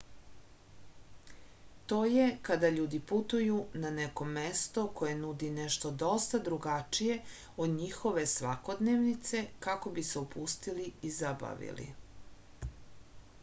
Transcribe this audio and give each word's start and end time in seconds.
to 1.91 1.97
je 2.11 2.23
kada 2.47 2.71
ljudi 2.77 3.01
putuju 3.11 3.57
na 3.83 3.91
neko 3.97 4.27
mesto 4.37 4.85
koje 5.01 5.19
nudi 5.19 5.49
nešto 5.57 5.91
dosta 6.05 6.39
drugačije 6.49 7.19
od 7.67 7.75
njihove 7.75 8.25
svakodnevnice 8.33 9.45
kako 9.69 9.95
bi 9.99 10.07
se 10.11 10.19
opustili 10.25 10.89
i 11.11 11.15
zabavili 11.21 11.89